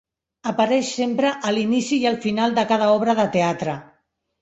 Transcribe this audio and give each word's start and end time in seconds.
Apareix 0.51 0.93
sempre 1.01 1.35
a 1.49 1.53
l'inici 1.57 2.01
i 2.07 2.09
al 2.15 2.19
final 2.27 2.59
de 2.59 2.67
cada 2.75 2.91
obra 2.99 3.19
de 3.25 3.31
teatre. 3.41 3.81